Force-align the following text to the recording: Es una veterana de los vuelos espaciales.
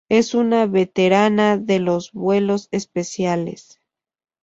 Es 0.09 0.33
una 0.33 0.65
veterana 0.65 1.57
de 1.57 1.77
los 1.77 2.11
vuelos 2.11 2.69
espaciales. 2.71 3.79